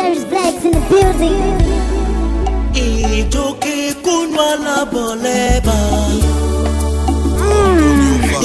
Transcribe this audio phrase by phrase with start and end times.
[0.00, 1.40] Serious Blacks in the building.
[3.20, 5.76] ijoke kunwa la boleba.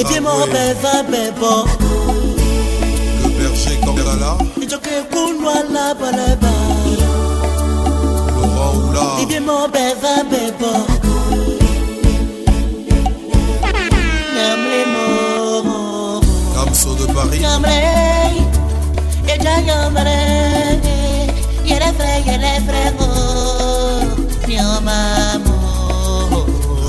[0.01, 1.57] Ebi mo bẹ̀fẹ̀ bẹ̀bọ̀
[3.21, 4.31] Le berger Kangala,
[5.13, 6.53] kunwa la boleba.
[8.65, 9.03] Oula,
[14.35, 15.07] nyamle mo
[16.55, 17.41] Damso de Paris,
[19.33, 19.55] eja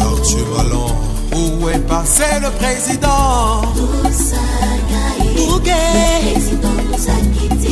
[0.00, 0.90] Arthur Malan,
[1.34, 3.62] Où est passé le président?
[5.36, 5.72] Tougué,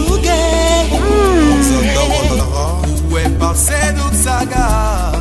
[0.06, 0.44] tougué.
[1.62, 2.66] Zanda Ouattara,
[3.10, 3.72] Où est passé
[4.12, 5.12] Saga?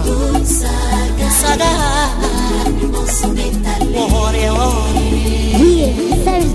[1.41, 1.72] Saga.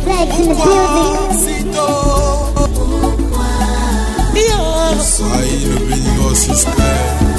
[0.05, 2.48] Blacks in the building.
[4.91, 7.38] Aí no bingo se inscreve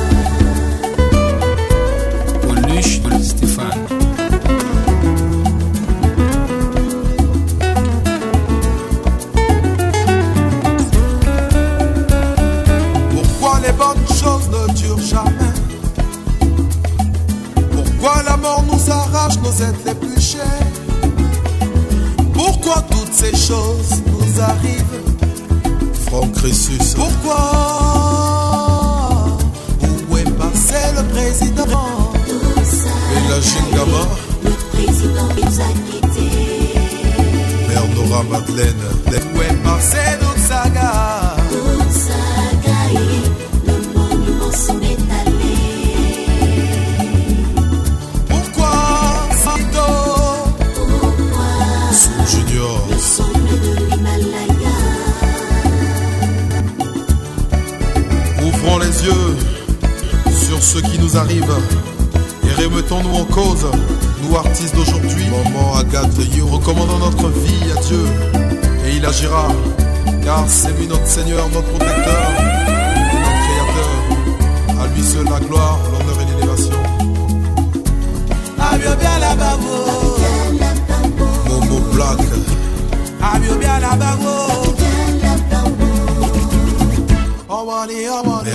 [87.69, 88.49] body, your body.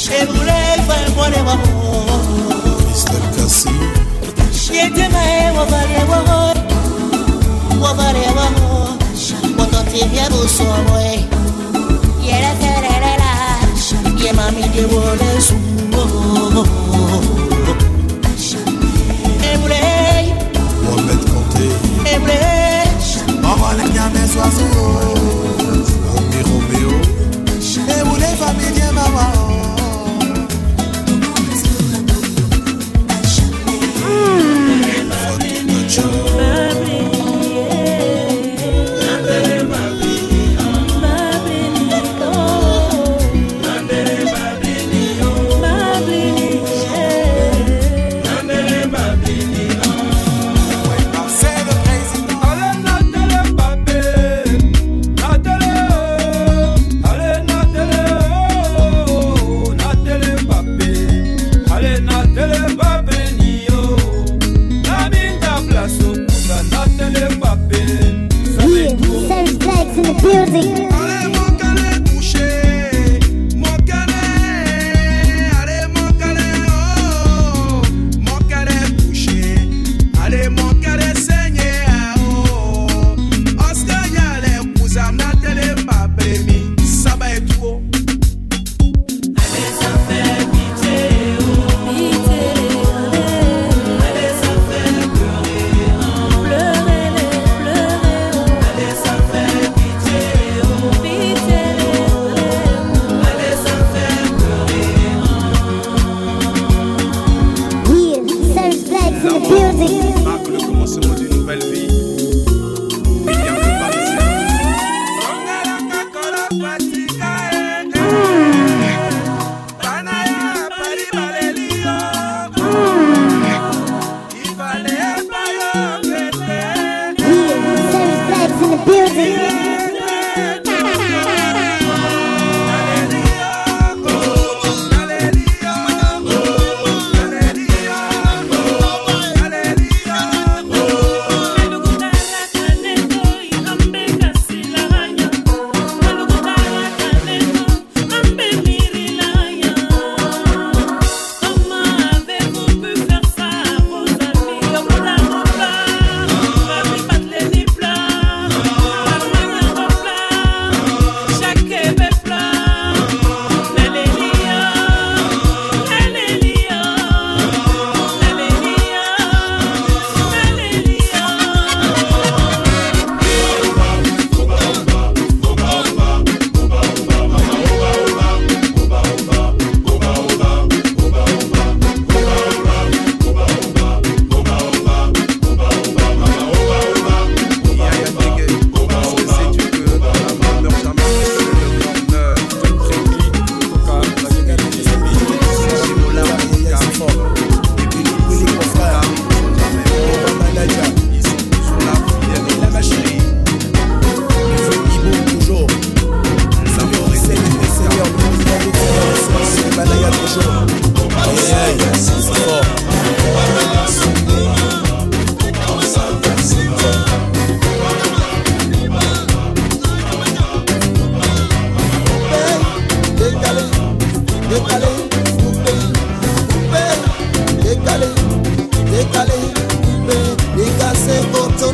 [0.00, 1.92] Sheburewa morewa mo.
[14.32, 14.62] Mami.
[19.52, 20.26] Ebrei.
[20.82, 21.66] Mohamed Kanté.
[22.14, 22.61] Ebrei.
[23.74, 24.26] Bien mes
[27.88, 28.36] Et vous les
[28.92, 29.52] maman
[70.22, 70.91] Blacks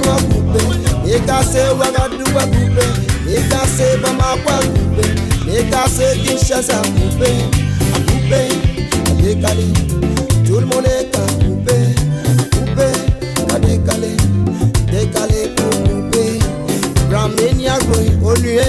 [0.09, 0.63] akwa bube
[1.07, 2.85] Meka se wagaduwa bube
[3.27, 5.09] Meka se bamakwa bube
[5.47, 7.29] Meka se kinshasa bube
[8.07, 8.43] Bube,
[9.11, 9.65] adekale.
[10.47, 11.71] Tout le monde est un bube
[12.77, 14.17] Bube, adekale.
[14.93, 16.43] Dekale pour bube
[17.11, 18.61] Bramenia gwe, olue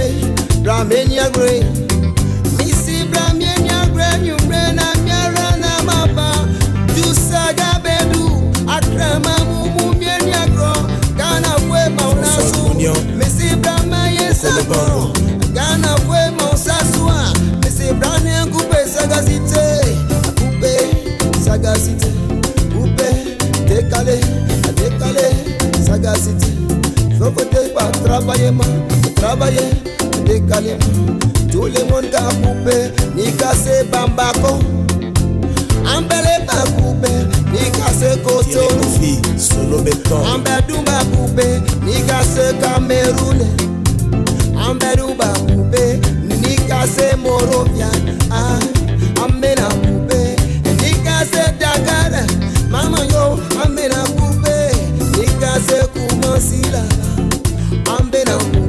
[0.62, 1.64] Bramenia gwe.
[2.58, 6.32] Misi bramenia gwe nyumre na miara na mapa
[6.96, 8.30] Dusa gabedu
[8.68, 9.39] akrama.
[12.80, 12.94] Union.
[13.18, 15.12] Messi Brahma Yesabo,
[15.52, 17.30] Ghana Wemo Sasua,
[17.60, 19.84] Messi Brahma Kupe Sagazite,
[20.38, 20.72] Kupe
[21.44, 22.08] Sagazite,
[22.72, 23.36] Kupe
[23.68, 24.16] Tekale,
[24.74, 25.28] Tekale
[25.84, 26.46] Sagazite,
[27.18, 28.64] Fokote pa travailler ma,
[29.16, 29.70] travailler,
[30.24, 30.78] décalé.
[31.52, 34.58] Tout le monde a coupé, ni cassé bambako
[35.86, 37.08] ambele bakube
[37.52, 39.18] nikase kotolufi
[40.34, 43.46] ambedu bakube nikase kamerune
[44.68, 46.00] kubé, bakube
[46.42, 47.88] nikase morovia.
[48.30, 48.58] Ah,
[49.24, 50.36] amena kube
[50.82, 52.26] nikase dakara
[52.70, 54.72] mama yo amena kube
[55.18, 56.84] nikase kumasila.
[57.98, 58.59] Ambena kube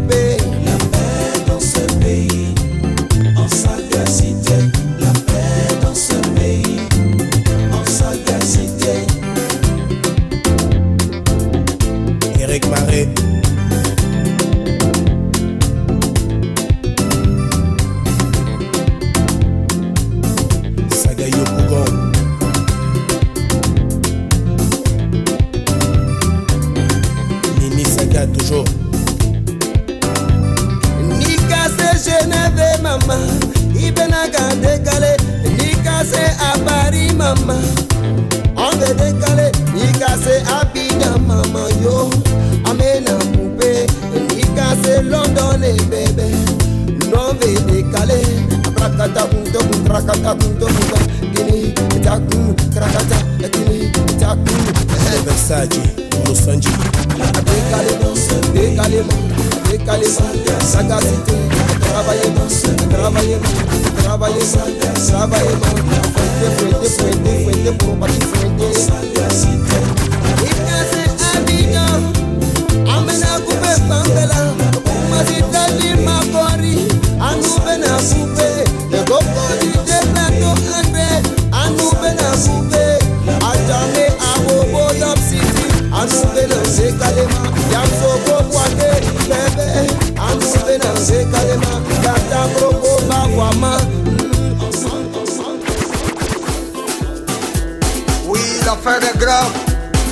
[99.31, 99.51] grave.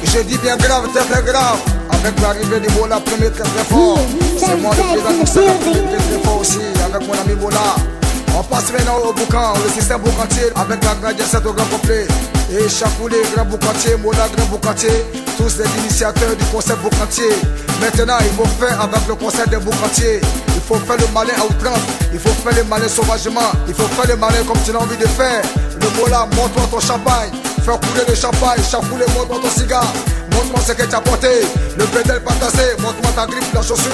[0.03, 1.59] Je dis bien grave, très très grave.
[1.91, 3.99] Avec l'arrivée du Bola, premier très très fort.
[4.37, 6.59] C'est moi le président Sénat, premier très très fort aussi.
[6.85, 7.75] Avec mon ami Bola.
[8.37, 10.47] On passe maintenant au boucan, le système boucantier.
[10.55, 12.07] Avec la grande jet au grand complet.
[12.51, 15.05] Et Chapoulé, grand boucantier, Mola, grand boucantier.
[15.37, 17.29] Tous les initiateurs du concept boucantier.
[17.81, 20.21] Maintenant, il faut faire avec le concept des boucantiers.
[20.55, 21.83] Il faut faire le malin à outrance.
[22.13, 23.51] Il faut faire le malin sauvagement.
[23.67, 25.41] Il faut faire le malin comme tu l'as envie de faire.
[25.81, 27.31] Le Mola, montre-moi ton champagne.
[27.69, 29.85] Fais couler le champagne, chapoulé, montre-moi ton cigare.
[30.33, 31.27] Montre-moi ce que tu as porté.
[31.77, 33.91] Le pédale pas tassé, montre-moi ta grippe, la chaussure.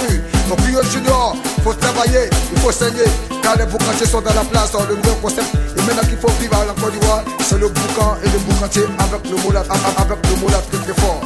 [0.48, 3.04] Ton cuillot junior, faut travailler, il faut saigner.
[3.44, 5.54] Car les boucantiers sont dans la place, dans le nouveau concept.
[5.78, 8.84] Et maintenant qu'il faut vivre à la Côte d'Ivoire, c'est le boucan et le boucantier
[8.98, 11.22] avec le mola, avec le mola très très fort.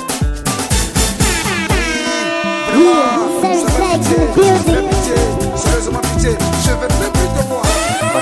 [5.56, 7.10] Sérieusement pitié, je vais plus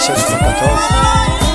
[0.05, 1.46] 114.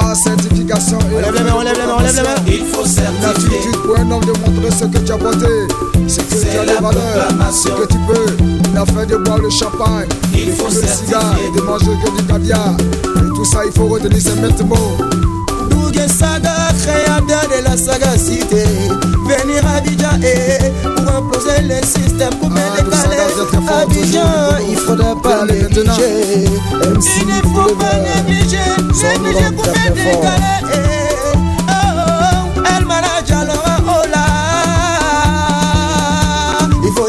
[0.00, 0.98] Ah, sanctification.
[1.10, 2.42] Et les mains, relève les mains, les mains.
[2.46, 3.26] Il faut certifier.
[3.26, 5.46] L'attitude pour un homme de montrer ce que tu as porté.
[6.06, 7.52] Ce que tu as de valeur.
[7.52, 8.36] Ce que tu peux.
[8.72, 10.08] La fin de boire le champagne.
[10.32, 12.76] Il faut le cigare de manger que du caviar.
[13.16, 14.96] Et tout ça, il faut retenir ces maîtres mots.
[15.98, 18.64] Dougue Saga, créateur de la sagacité.
[19.26, 23.16] Venir à Abidjan et pour imploser les systèmes, pour me Ah, le décaler.
[23.16, 24.30] Saga, Abidjan,
[24.70, 26.44] il faudrait pas négliger.
[26.44, 28.58] Il ne faut pas négliger,
[29.02, 30.42] négliger pour me décaler.
[30.72, 30.78] Eh,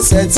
[0.10, 0.30] chaque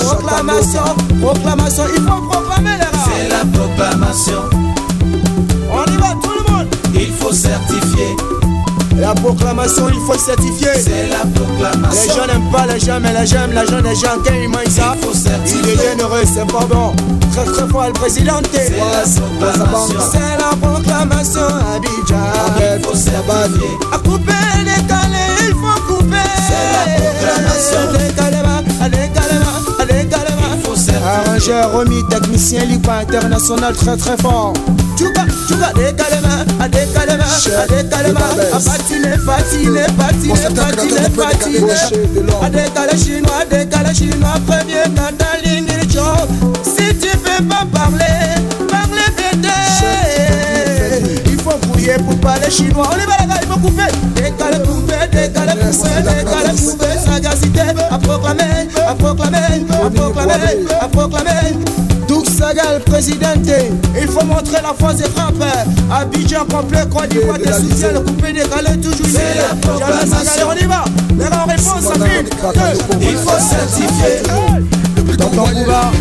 [0.00, 0.84] Proclamation,
[1.20, 4.63] proclamation, il faut proclamer les C'est la proclamation.
[9.00, 10.68] La proclamation, il faut certifier.
[10.76, 11.24] C'est la
[11.90, 14.34] Les gens n'aiment pas les gens, mais les gens aiment les gens, les gens quand
[14.34, 14.94] ils mangent ça.
[14.96, 15.72] Il faut certifier.
[15.74, 16.94] est généreux, c'est pas bon.
[17.32, 18.40] Très très fort, le président.
[18.52, 20.00] C'est la proclamation.
[20.12, 21.40] C'est la proclamation
[21.74, 22.16] Abidjan.
[22.78, 23.70] Il faut certifier.
[23.92, 24.32] À couper,
[24.64, 26.16] décaler, il faut couper.
[26.46, 27.82] C'est la proclamation.
[27.98, 30.48] Décalez-moi, décalez-moi, décalez-moi.
[30.56, 31.08] Il faut certifier.
[31.26, 34.52] Arrangeur, remis, technicien, libre international, très très fort.
[34.96, 36.30] Décalez-moi, à décalez-moi,
[36.60, 38.20] à décalez-moi, à Adékalema,
[38.64, 41.68] patine, patine, patine, patine, patine.
[42.42, 46.04] Adécalé chinois, adécalé chinois, premier Nathalie Nircho.
[46.62, 48.34] Si tu peux pas parler,
[48.68, 49.48] parle pété.
[51.26, 52.90] Il faut brouiller pour parler chinois.
[52.92, 53.90] On est pas là, il faut couper.
[54.14, 56.92] Décalé, couper, décalé, couper, décalé, couper.
[57.04, 60.93] Sagacité, à proclamer, à proclamer, à proclamer, à proclamer.
[62.74, 63.38] Doug Sagal, présidente,
[64.00, 65.34] il faut montrer la force des frappes.
[65.92, 69.38] Abidjan complet, Côte d'Ivoire, des soutiens, le coupé décalé, toujours C'est ici.
[69.38, 70.16] la proclamation.
[70.24, 70.84] Sagal, on y va.
[71.12, 72.24] Gars, on répond, ça fait.
[73.00, 74.22] Il faut certifier.
[75.18, 75.92] Tonton Bouba.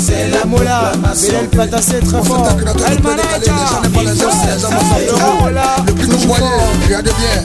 [0.00, 1.28] C'est la Moula, proclamation.
[1.28, 2.48] Bilal Patassé, très fort.
[2.88, 3.02] El Le
[5.42, 6.68] Moula, Depuis qu'on toujours fort.
[6.84, 7.44] regardez bien.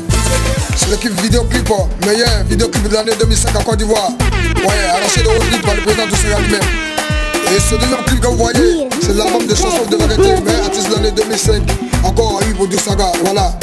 [0.76, 4.10] C'est l'équipe vidéoclip, oh, meilleur vidéoclip de l'année 2005 en Côte d'Ivoire.
[4.58, 6.62] Ouais, arraché de haut par le président du Sénégal lui-même.
[7.56, 10.90] Et ce deuxième clip que vous voyez, c'est l'album de chansons de vérité, mais artiste
[10.90, 11.62] de l'année 2005.
[12.04, 13.54] Encore pour du saga, voilà.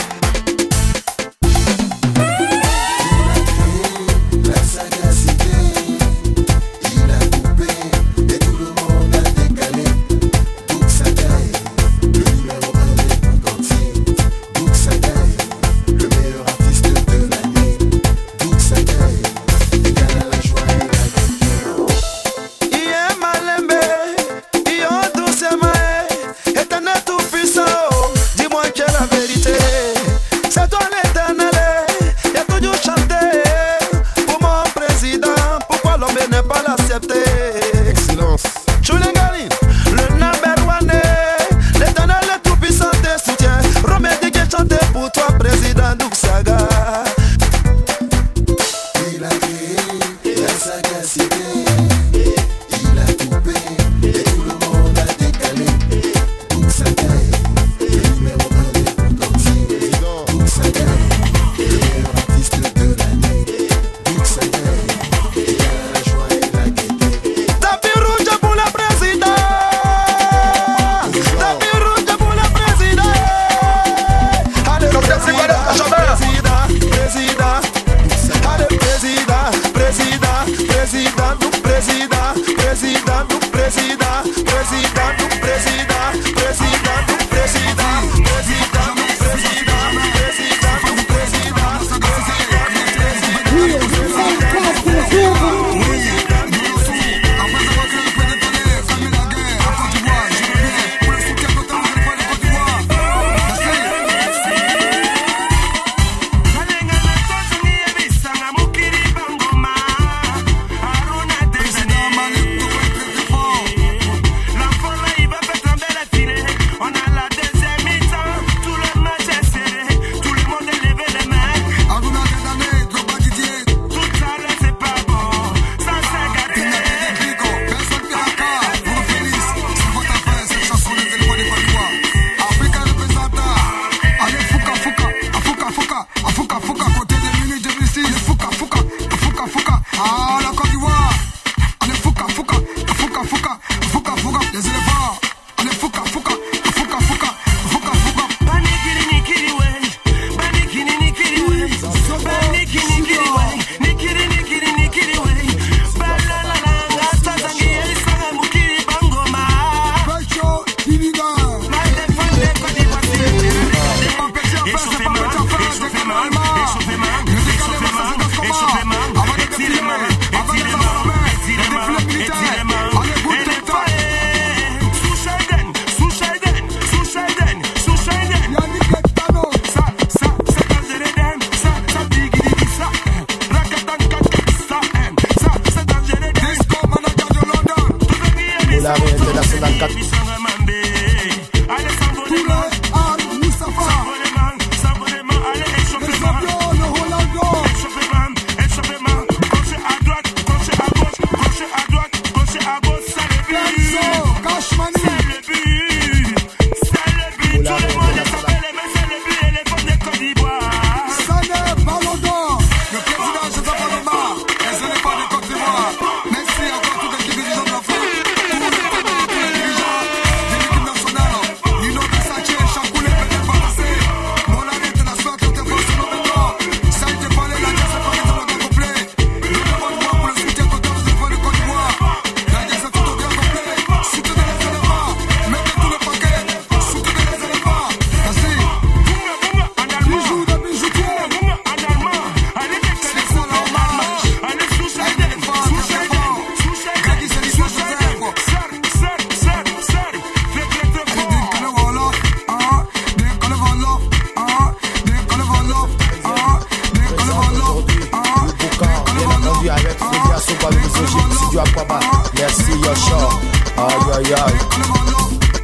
[263.77, 264.59] Aïe aïe aïe.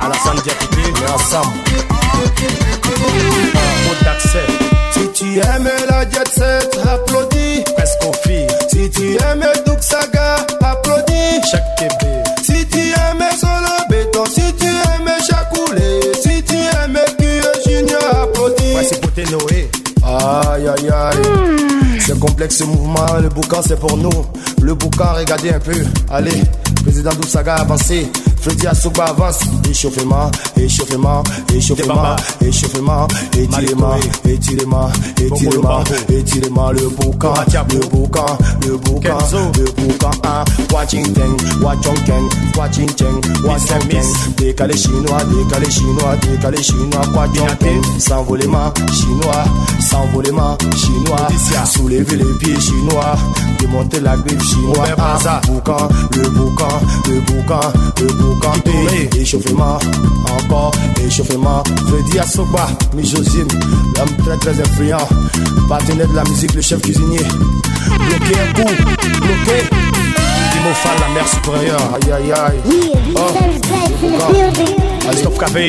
[0.00, 1.56] Alassane Diakité, est ensemble.
[3.84, 4.46] Mot d'accès.
[4.92, 7.62] Si tu aimes la jet set, applaudis.
[7.76, 8.46] Presque filles.
[8.70, 11.40] Si tu aimes Doug Saga, applaudis.
[11.50, 12.12] Chaque bébé.
[12.42, 18.74] Si tu aimes Solo Béton, si tu aimes Chacoulé, si tu aimes QE Junior, applaudis.
[18.74, 19.70] Ouais, c'est côté Noé.
[20.02, 21.79] Aïe aïe aïe.
[22.20, 24.10] Complexe ce mouvement, le boucan c'est pour nous.
[24.60, 25.72] Le boucan, regardez un peu.
[26.10, 26.42] Allez,
[26.82, 28.10] président Doussaga avancez.
[28.40, 29.40] Freddy Assoba avance.
[29.70, 31.22] Échauffement, échauffement,
[31.54, 36.70] échauffement, échauffement, étirement, étirement, étirement, étirement.
[36.72, 37.34] Le boucan,
[37.70, 39.18] le boucan, le boucan,
[39.56, 40.10] le boucan.
[40.24, 44.04] Ah, Washington, Washington, Washington, Washington.
[44.36, 47.02] Décalé chinois, décalé chinois, décalé chinois.
[47.14, 49.44] Washington, s'envolement chinois,
[50.76, 51.28] chinois.
[51.66, 53.16] Soulever les pieds chinois,
[53.58, 54.86] démonter la griffe chinois.
[54.98, 56.68] Ah, boucan, le boucan,
[57.08, 57.60] le boucan,
[58.00, 58.29] le boucan.
[59.16, 59.78] Échauffement,
[60.28, 60.72] encore
[61.04, 61.62] échauffement.
[61.88, 63.46] Freddy Assoba, mi Josine,
[63.96, 65.08] l'homme très très influent.
[65.68, 67.20] Partenaire de la musique, le chef cuisinier.
[67.20, 68.74] Bloqué un coup,
[69.20, 69.68] bloqué.
[70.52, 71.80] Timo Fall, la mère supérieure.
[71.94, 72.92] Aïe aïe aïe.
[73.16, 73.20] Oh.
[75.08, 75.68] Christophe Café.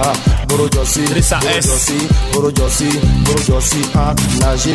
[0.00, 0.12] Ah,
[0.48, 1.02] Boro Jossi.
[1.04, 1.66] Drissa Boro S.
[1.66, 2.08] Jossi.
[2.32, 2.88] Boro Jossi.
[3.24, 3.80] Boro Jossi.
[3.94, 4.14] Ah.
[4.40, 4.74] Nager.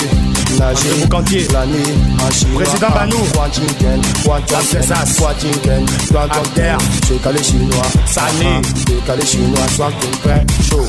[0.62, 1.48] André Boucantier.
[1.56, 2.64] En chinois.
[2.64, 3.18] Président Banou.
[3.38, 4.02] Washington.
[4.26, 4.82] Washington.
[4.82, 5.20] Princesse.
[5.20, 5.86] Washington.
[6.16, 6.78] Alter.
[7.08, 7.86] C'est calé chinois.
[8.06, 8.46] Sané.
[8.46, 9.68] Ah, C'est calé chinois.
[9.76, 10.46] Soit tout prêt.
[10.70, 10.86] Chaud.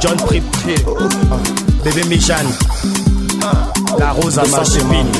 [0.00, 0.74] John Pripré,
[1.82, 2.46] Bébé Mijane,
[3.98, 5.10] La Rose à Manchépine,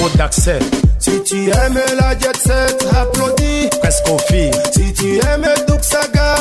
[0.00, 0.58] Côte d'accès,
[0.98, 3.68] Si tu aimes la jet set, applaudis.
[3.80, 4.50] presque aux filles.
[4.74, 6.34] Si tu aimes Doug Saga,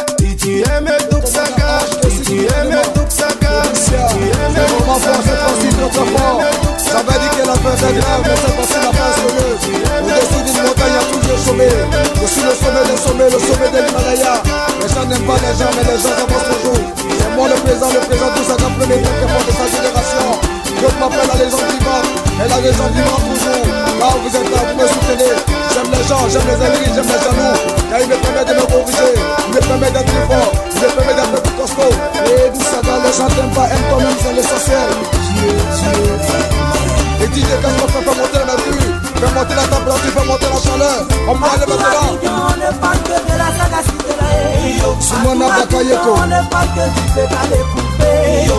[0.43, 1.79] tu aimes Doug Saga,
[2.09, 6.41] si tu aimes Doug Saga, si tu aimes C'est vraiment fort, cette fois-ci, très fort.
[6.77, 9.63] Ça va dire que la fête est grave, mais cette fois-ci, la fin est sérieuse.
[10.03, 11.69] Au-dessus d'une montagne, a toujours le sommet.
[12.21, 14.43] Je suis le sommet des sommets, le sommet de l'Himalaya.
[14.81, 16.79] Les gens n'aiment pas les gens, mais les gens avancent toujours.
[17.07, 20.62] C'est moi le présent, le présent, tout ça, premier très fort de sa génération.
[20.83, 22.11] Je m'appelle la légende vivante,
[22.43, 23.63] et la légende vivante toujours.
[24.03, 25.31] Là où vous êtes là, vous me soutenez.
[25.71, 27.55] J'aime les gens, j'aime les amis, j'aime les jaloux.
[27.87, 30.87] Car il me permet de me corriger, il me permet d'être plus fort, il me
[30.91, 31.87] permet d'être plus costaud.
[32.27, 34.91] Et d'où ça les gens t'aiment pas, aime toi-même, c'est l'essentiel.
[37.23, 38.83] Et DJ Casper fait monter la vue,
[39.15, 40.99] fait monter la température, fait monter la chaleur.
[41.31, 42.11] On peut aller maintenant.
[42.11, 44.27] On ne parle que de la sagacité là.
[44.99, 46.11] Soumana Bakayoko.
[46.11, 48.51] On ne parle que du fait pas les poupées.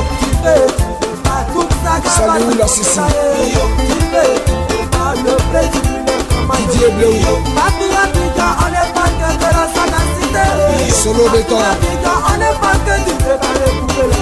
[2.26, 3.00] La Sissi.
[3.44, 7.12] Tu fais pas le plaisir du Didier Bleu.
[7.54, 10.46] Patriotica, on ne parle que de la sagacité.
[10.92, 11.58] Solo béton.
[11.58, 14.12] Patriotica, on ne parle que du fait pas les poupées.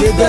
[0.00, 0.28] Bébé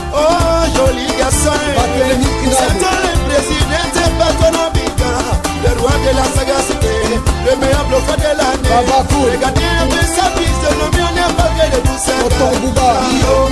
[0.11, 0.17] Venance Atlantis.
[0.17, 1.57] Oh, joli garçon.
[1.75, 2.79] Barthélemy C'est Inabé.
[2.79, 5.11] toi le président, c'est pas ton habita.
[5.63, 6.95] Le roi de la sagacité,
[7.45, 8.69] le meilleur bloqueur de l'année.
[8.69, 9.31] Ça va cool.
[9.31, 12.21] Regardez un peu sa piste, le mien n'est pas que le douceur.
[12.21, 12.89] Tonton Bouba.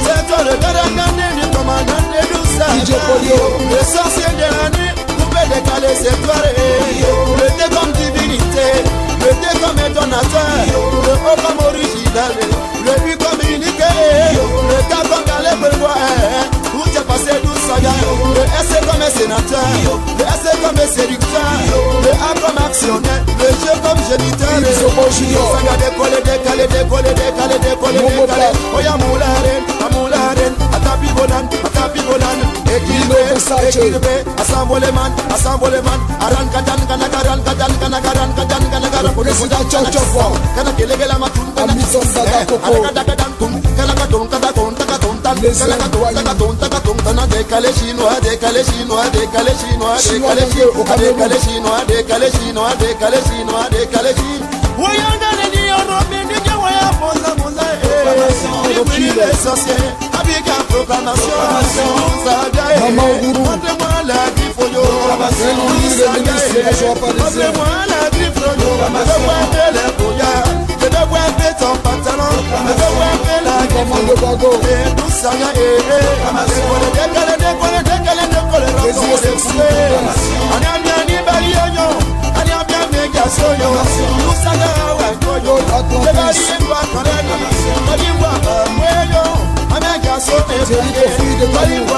[0.04, 2.72] C'est toi le garagane du commandant de douceur.
[2.84, 3.40] DJ Polio.
[3.72, 7.09] Le sorcier de la nuit pouvait décaler ses soirées.
[20.70, 21.42] comme séducteur,
[22.04, 24.50] le A comme actionnaire, le Dieu comme géniteur.
[25.50, 28.52] Sanga décoller, décaler, décoller, décaler, décoller, décaler.
[28.76, 32.40] Oya moularen, a moularen, a tapi bonan, a tapi bonan.
[32.70, 33.22] Équilibré,
[33.68, 36.00] équilibré, a s'envoler man, a s'envoler man.
[36.22, 39.14] Aran kajan, kana karan kajan, kana karan kajan, kana karan.
[39.16, 40.36] Président Chow Chow Fong.
[40.56, 41.74] Kana kelegela matun kana.
[41.74, 42.66] Amisson Sadakoko.
[42.66, 43.69] Arakadakadan kum.
[44.10, 45.36] Kada kada tum, kana kadon kada kon taka ton tan.
[45.42, 46.16] Les Kana kadon Antoine.
[46.16, 47.28] taka ton taka ton tan.
[47.30, 51.18] Décalé chinois, décalé chinois, décalé chinois, Chinois décalé dans le- au chinois, Cameroun.
[51.18, 54.48] décalé chinois, décalé chinois, décalé chinois, décalé chinois.
[54.80, 58.98] Oyanga ni orobe ni je waya poza moza eh.
[59.00, 61.40] Ni les sorciers, avec un proclamation.
[62.24, 62.80] Saga eh.
[62.80, 63.44] Maman Ourou.
[63.44, 64.80] Montrez-moi la griffe au yo.
[64.82, 66.10] Ourou, le ministre
[66.56, 67.52] de la joie parisien.
[67.52, 68.70] Montrez-moi la griffe au yo.
[68.70, 70.49] Je veux voir les brouillards.
[71.00, 74.04] go where bit of pantalon, I go where bit like a man.
[74.10, 76.12] They do sanga eh eh.
[76.96, 79.70] They go they go they go they go they go they go they go.
[80.52, 81.90] And I'm not anybody on you.
[82.36, 83.72] And I'm not make a show you.
[83.72, 85.16] You sanga where.
[85.20, 87.28] They go you back on it.
[87.88, 89.26] But you walk away you.
[89.72, 90.36] I'm not just so.
[90.48, 91.89] They go you.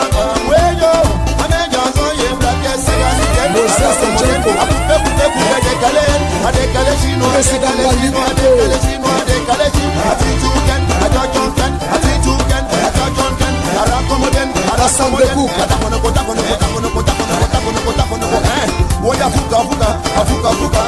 [7.21, 7.61] Décalé chinois.
[7.61, 8.41] Président décalé Wally chinois, Pato.
[8.41, 10.09] décalé chinois, décalé chinois.
[10.09, 13.53] A Tijuken, a Jojonken, a Tijuken, a Jojonken.
[13.77, 15.27] A Rakomoden, a Hassan Rakomoden.
[15.27, 15.51] Bekouk.
[15.61, 17.21] A Takono, Takono, Takono, Takono,
[17.53, 18.37] Takono, Takono, Takono.
[18.61, 18.69] Eh,
[19.03, 20.81] Oya fuka, fuka, a fuka, fuka.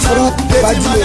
[0.00, 1.04] fruit bajile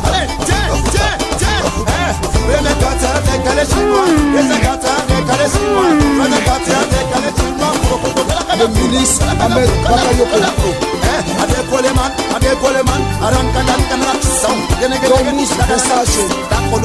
[0.06, 1.31] allez tiens tiens
[8.62, 10.38] Le ministre Ahmed Bakayoko.
[11.42, 14.58] Adekoleman, Adekoleman, Arankadan Kanakisam,
[15.08, 16.20] Domus Versace.
[16.70, 16.80] Tout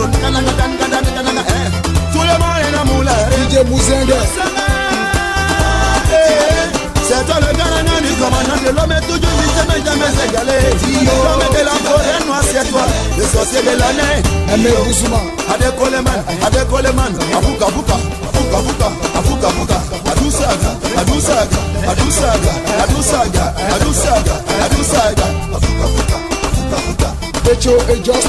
[2.22, 3.12] le monde est dans moulin.
[3.50, 4.75] DJ Mouzengue.
[7.06, 10.58] C'est toi le gagnant du commandant de l'homme et toujours dit jamais jamais égalé.
[11.06, 12.82] L'homme de la forêt noire, c'est toi,
[13.16, 14.22] le sorcier de l'année.
[14.52, 15.20] Aimé Bouzuma.
[15.54, 19.78] Adekoleman, Adekoleman, Abuka Buka, Abuka Buka, Abuka Buka,
[20.10, 27.08] Adusaga, Adusaga, Adusaga, Adusaga, Adusaga, Adusaga, Abuka Buka, Abuka Buka.
[27.44, 28.28] Pecho et Just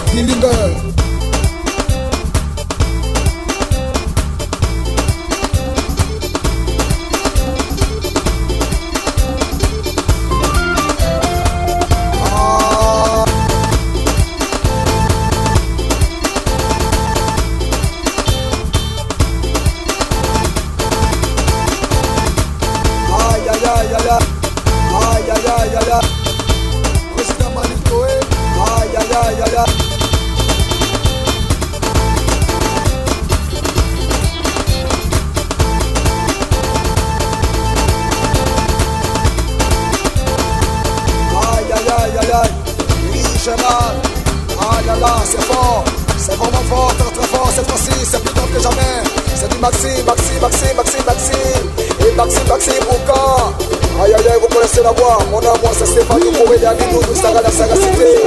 [44.98, 45.84] C'est fort.
[46.18, 47.92] C'est vraiment fort, très très fort cette fois-ci.
[48.04, 49.06] C'est plus fort que jamais.
[49.36, 51.66] C'est du Maxime, Maxime, Maxime, Maxime, Maxime.
[52.02, 53.54] Et Maxime, Maxime, pourquoi
[54.02, 55.20] Aïe aïe aïe, vous connaissez la voix.
[55.30, 58.26] Mon amour, c'est Stéphane Touré, Yannick, nous, Sarah, la sagacité.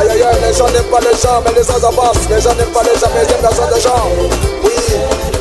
[0.00, 2.28] Aïe aïe aïe, les gens n'aiment pas les gens, mais les gens avancent.
[2.30, 4.04] Les gens n'aiment pas les gens, mais ils aiment l'argent des gens.
[4.64, 4.76] Oui,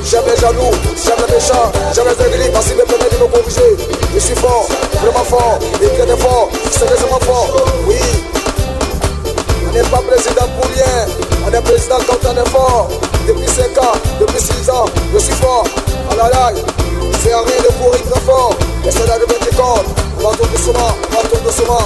[0.03, 3.27] j'aime les jaloux, j'aime les méchants, j'aime les aigris, parce qu'ils me permettent de me
[3.31, 3.71] corriger.
[4.13, 4.67] Je suis fort,
[4.99, 7.55] vraiment fort, et bien fort, sérieusement fort.
[7.87, 7.95] Oui.
[9.69, 11.05] On n'est pas président pour rien.
[11.45, 12.89] On est président quand on est fort.
[13.27, 15.63] Depuis 5 ans, depuis 6 ans, je suis fort.
[16.11, 16.51] Oh là là,
[17.21, 18.55] c'est à rien de courir très fort.
[18.83, 19.85] Et c'est d'arriver qui compte.
[20.17, 21.85] On va tout doucement, on va tout doucement.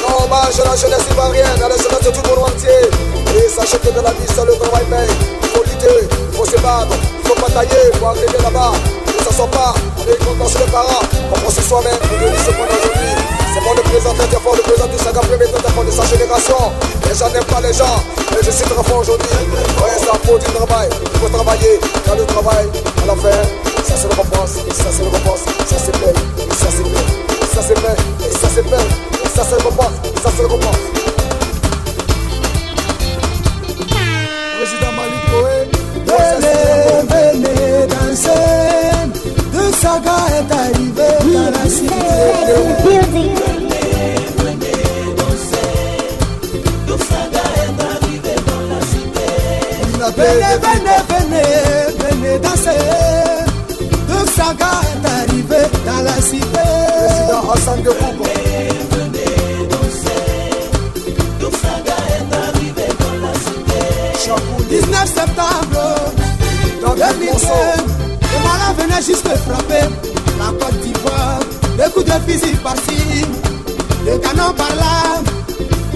[0.00, 2.88] Non, hommage à la jeunesse ivoirienne, à la jeunesse de tout le monde entier.
[3.36, 5.14] Et sachez que dans la vie, c'est le travail paye.
[5.42, 8.72] Il faut lutter il faut se battre, il faut batailler pour arriver là-bas.
[9.06, 11.04] Que ça soit pas, on est content sur les parents,
[11.34, 13.21] on pense soi-même pour devenir ce qu'on aujourd'hui.
[13.52, 16.56] C'est présenter très fort, de présenter chaque premier très fort de sa génération.
[17.06, 19.28] Les gens n'aiment pas les gens, mais je suis très fort aujourd'hui.
[19.76, 21.78] Ouais, ça faut du travail, il faut travailler.
[22.06, 22.66] Quand le travail,
[23.02, 23.42] à la fin,
[23.84, 27.04] ça le réponse, et ça le réponse, ça c'est paye, et ça c'est paye,
[27.54, 28.88] ça c'est paye, et ça c'est paye,
[29.22, 31.11] et ça réponse, et ça c'est le
[50.22, 51.50] Venez, venez, venez,
[51.98, 52.70] venez danser.
[54.36, 56.46] Saga est arrivé dans la cité.
[56.46, 58.24] Président Hassan de Kouko.
[64.70, 65.82] 19 septembre
[66.80, 67.26] 2002,
[68.22, 69.86] le malin venait juste frapper
[70.38, 71.40] la Côte d'Ivoire.
[71.76, 73.26] Des coups de fusil par-ci,
[74.04, 75.20] des canons par-là.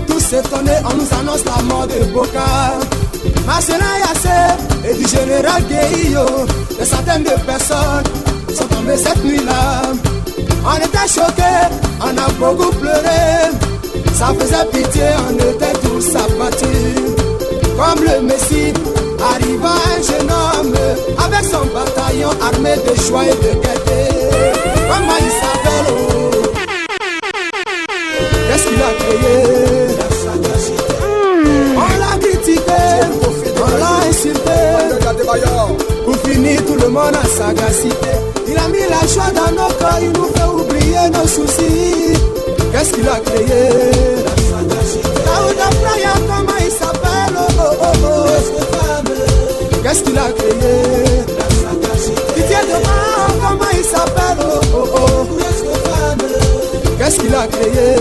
[0.08, 3.05] Tous s'étonnés, on nous annonce la mort de Boca.
[3.46, 6.26] Marcelin Yassé et du général Gueillo.
[6.78, 8.04] Des centaines de personnes
[8.54, 9.82] sont tombées cette nuit-là.
[10.64, 11.68] On était choqués,
[12.00, 13.52] on a beaucoup pleuré.
[14.14, 17.14] Ça faisait pitié, on était tous abattus.
[17.76, 18.72] Comme le Messie,
[19.32, 20.74] arriva un jeune homme
[21.24, 24.02] avec son bataillon armé de joie et de gaieté.
[24.88, 25.90] Comment il s'appelle?
[28.48, 29.85] Qu'est-ce qu'il a créé?
[36.98, 38.14] A sagacité.
[38.48, 42.18] Il a mis la joie dans nos cœurs, il nous fait oublier nos soucis.
[42.72, 43.70] Qu'est-ce qu'il a créé?
[45.24, 47.36] Daouda Playa, comment il s'appelle?
[47.38, 48.26] Oh, oh, oh.
[49.82, 50.74] Qu'est-ce qu'il a créé?
[52.34, 54.38] Didier Demain, comment il s'appelle?
[54.40, 55.26] Oh, oh, oh.
[56.98, 57.96] Qu'est-ce qu'il a créé?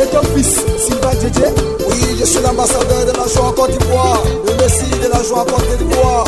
[0.00, 1.48] Et ton fils, Sylvain Djedje?
[1.88, 5.40] Oui, je suis l'ambassadeur de la joie en Côte d'Ivoire, le messie de la joie
[5.40, 6.24] en Côte d'Ivoire.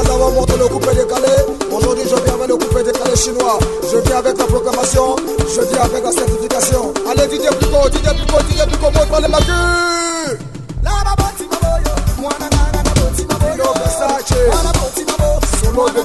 [0.00, 1.28] Après avoir monté le coupé décalé,
[1.70, 3.58] aujourd'hui je viens avec le coupé décalé chinois.
[3.82, 6.94] Je viens avec la proclamation, je viens avec la certification.
[7.10, 10.38] Allez, Didier Pico, Didier Pico, Didier Pico, montre-moi les macules.
[13.58, 14.34] Yo, Versace,
[15.62, 16.00] solo de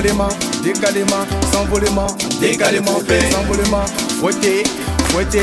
[0.00, 0.28] décalément,
[0.64, 2.06] décalément, s'envolément,
[2.40, 3.84] décalément, s'envolément,
[4.18, 4.62] fouetté,
[5.10, 5.42] fouetté,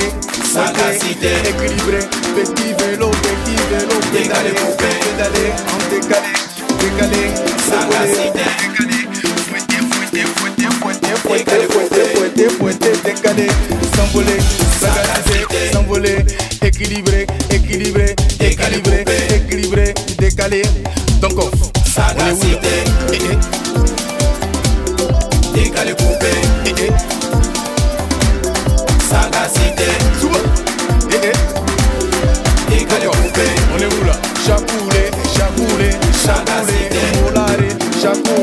[0.51, 1.99] sagacité, équilibré,
[2.35, 6.33] petit vélo, petit vélo, décalé, coupé, pédalé, en décalé,
[6.79, 7.21] décalé,
[7.69, 8.39] sagacité,
[8.73, 8.97] décalé,
[9.45, 13.47] fouetté, fouetté, fouetté, fouetté, fouetté, fouetté, fouetté, fouetté, décalé,
[13.95, 14.39] s'envoler,
[14.81, 16.25] sagacité, s'envoler,
[16.63, 20.63] équilibré, équilibré, décalibré, équilibré, décalé,
[21.21, 21.53] donc off,
[21.85, 23.56] sagacité, eh, eh.
[25.77, 26.91] Tika le couper eh,
[33.11, 34.13] couper On est où là
[34.43, 35.91] Chapoulé, chapoulé,
[36.25, 36.89] chapoulé
[37.31, 37.67] Chapoulé,
[38.01, 38.36] chapoulé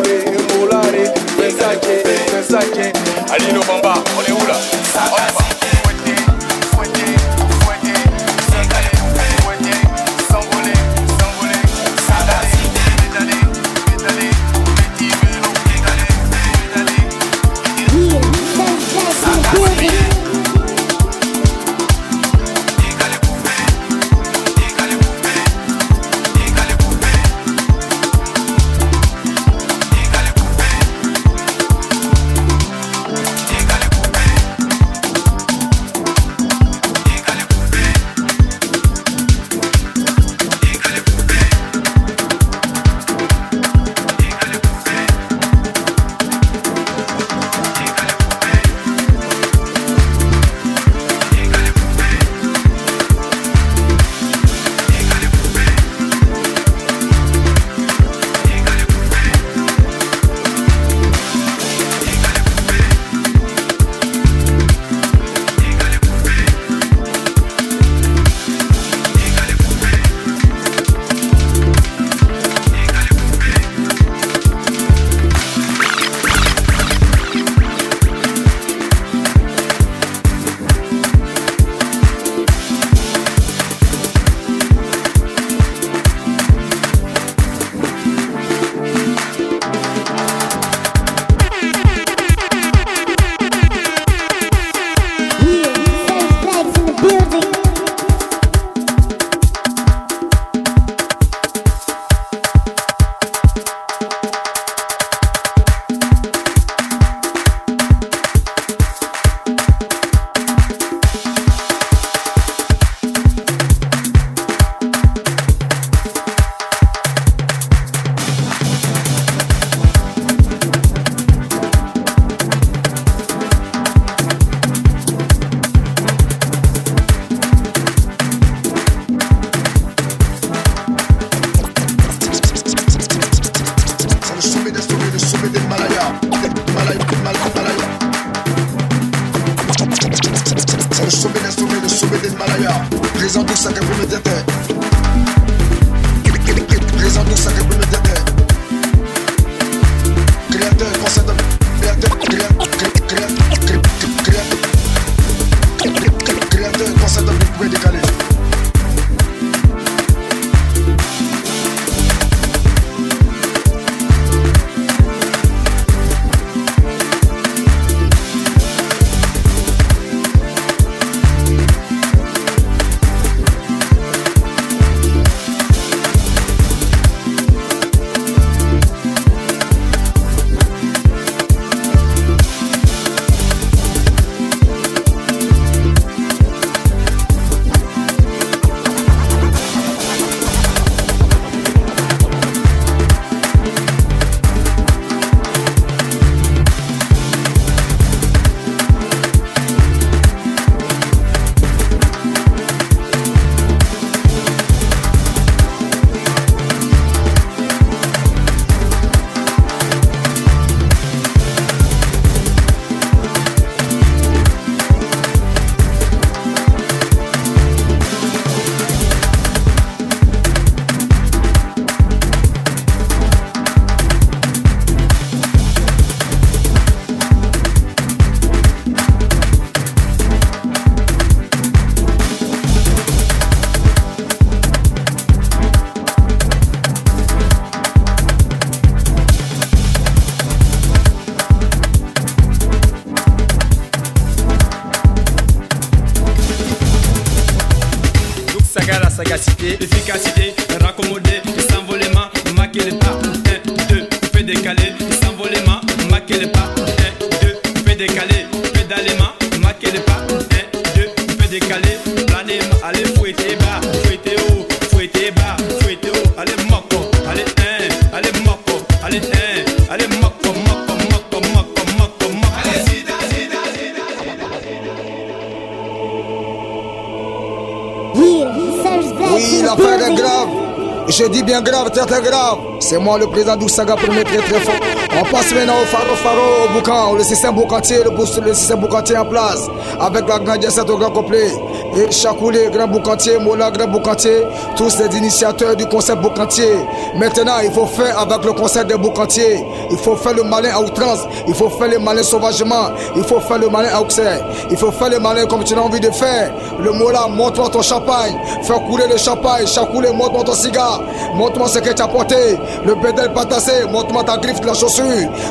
[282.80, 284.74] C'est moi le président d'Oussaga pour mettre très très fort.
[285.18, 288.10] On passe maintenant au Faro Faro, au Boucan, le système boucantier, le,
[288.46, 289.68] le système boucantier en place.
[290.00, 291.52] Avec la grande jet au grand complet.
[291.96, 294.42] Et Chakoulé, grand boucantier, Mola, grand boucantier.
[294.76, 296.74] Tous les initiateurs du concept boucantier.
[297.16, 299.64] Maintenant, il faut faire avec le concept des boucantiers.
[299.90, 301.20] Il faut faire le malin à outrance.
[301.46, 302.90] Il faut faire le malin sauvagement.
[303.14, 304.22] Il faut faire le malin à ouxer.
[304.70, 306.52] Il faut faire le malin comme tu as envie de faire.
[306.80, 308.36] Le Mola, montre-moi ton champagne.
[308.62, 309.66] Fais couler le champagne.
[309.66, 311.02] Chakoulé, montre-moi ton cigare.
[311.34, 312.58] Montre-moi ce que tu as porté.
[312.84, 313.84] Le pédale pas tassé.
[313.90, 315.04] Montre-moi ta griffe de la chaussure.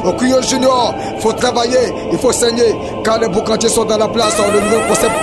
[0.04, 1.94] Au Cuyo Junior, faut travailler.
[2.12, 2.76] Il faut saigner.
[3.06, 4.36] Car les boucantiers sont dans la place.
[4.38, 5.14] Le nouveau concept.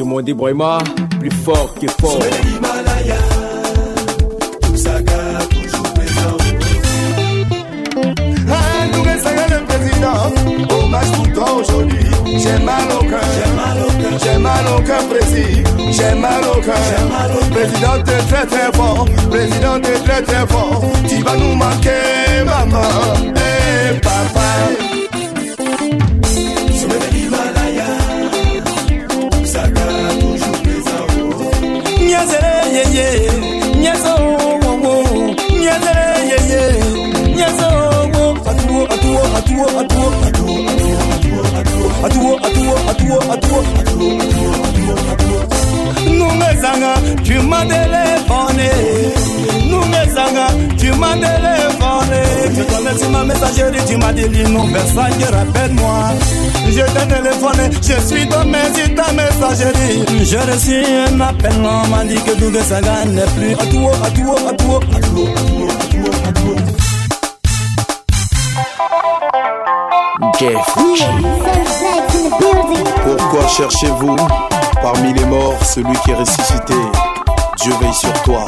[0.00, 0.78] Dis-moi des Brema,
[1.18, 2.18] plus fort que fort.
[8.48, 10.74] Ah, nous le président.
[10.74, 11.98] Hommage pour toi aujourd'hui.
[12.38, 13.20] J'ai mal au cœur.
[13.34, 14.18] J'ai mal au cœur.
[14.24, 15.02] J'ai mal au cœur.
[15.92, 17.50] J'ai mal au cœur.
[17.50, 19.04] Président, t'es très très fort.
[19.28, 20.82] Président, t'es très très fort.
[21.10, 22.88] Tu vas nous manquer, maman.
[23.36, 24.99] Eh, papa.
[43.10, 43.36] toi, à
[47.24, 48.70] tu m'as téléphoné.
[49.68, 50.46] Nous Nungezanga,
[50.78, 52.22] tu m'as téléphoné.
[52.54, 56.10] Tu connais sur ma messagerie, tu m'as dit non, Versailles, rappelle-moi.
[56.66, 60.24] Je t'ai téléphoné, je suis dans mes ta messagerie.
[60.24, 63.56] Je reçus un appel, on m'a dit que Nungezanga n'est plus.
[73.04, 74.16] Pourquoi cherchez-vous
[74.80, 76.72] parmi les morts celui qui est ressuscité?
[77.58, 78.46] Dieu veille sur toi.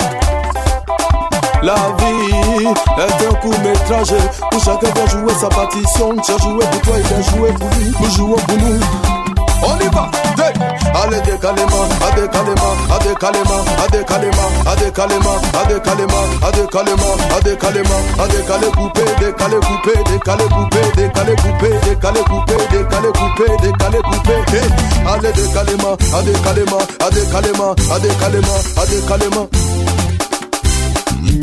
[1.63, 4.15] La vie est un court métrage
[4.55, 6.17] où chacun doit jouer sa partition.
[6.25, 7.93] Tu as joué pour toi et tu as joué pour lui.
[8.01, 8.81] Nous jouons pour nous.
[9.65, 10.11] On y va,
[10.43, 10.53] hey.
[11.03, 17.41] allez décalément, à décalément, à décalément, à décalément, à décalément, à décalément, à décalément, à
[17.41, 23.99] décalément, à décalé coupé, décalé coupé, décalé coupé, décalé coupé, décalé coupé, décalé coupé, décalé
[24.03, 24.69] coupé, hey.
[25.07, 29.49] allez décalément, à décalément, à décalément, à décalément, à décalément.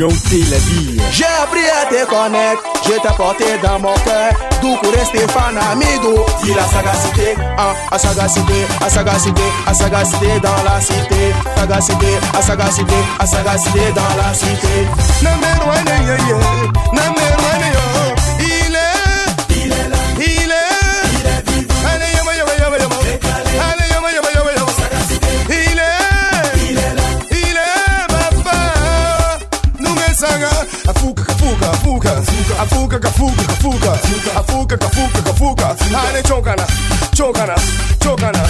[0.00, 0.96] Nyonté la vie.
[1.12, 4.32] J'ai appris à te connaître, je t'ai porté dans mon cœur.
[4.62, 6.24] D'où courait Stéphane Amidou.
[6.42, 11.34] Dis la sagacité, ah, à sagacité, à sagacité, à sagacité dans la cité.
[11.54, 14.88] Sagacité, à sagacité, à sagacité dans la cité.
[15.22, 16.38] Number one, yeah, yeah.
[16.94, 18.19] Number one, yeah.
[30.88, 32.12] afuka kafuka afuka.
[32.62, 33.92] Afuka kafuka kafuka.
[34.40, 35.66] Afuka kafuka kafuka.
[35.96, 36.66] Hane chokana
[37.14, 37.54] chokana
[38.00, 38.42] chokana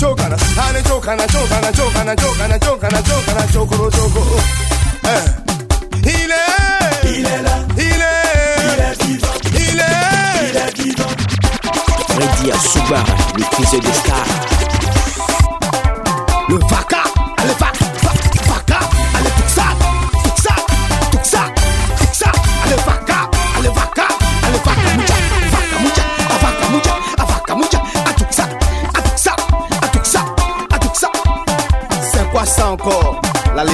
[0.00, 0.36] chokana.
[0.56, 3.42] Hane chokana chokana chokana chokana chokana chokana.
[3.52, 4.22] Chokoro choko
[5.04, 5.24] eh.
[6.02, 6.40] Ile
[7.04, 7.38] ile
[7.76, 8.10] ile
[8.56, 8.96] ile
[9.54, 9.84] ile
[12.08, 13.04] Freddy Asubar,
[13.36, 14.26] le fils de star.
[16.48, 16.97] Le vaca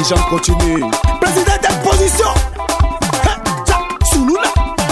[0.05, 0.85] gens continuent.
[1.21, 2.27] Président d'opposition,
[4.13, 4.43] Sulula,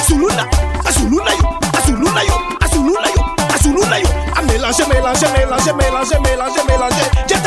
[0.07, 0.47] Sulula,
[0.87, 1.33] Asulula,
[1.77, 2.21] Asulula,
[2.65, 3.09] Asulula,
[3.55, 3.97] Asulula,
[4.37, 7.41] à mélanger, mélanger, mélanger, mélanger, mélanger, mélanger.